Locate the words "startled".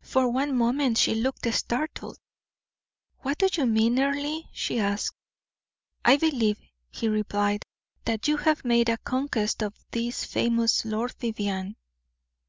1.54-2.18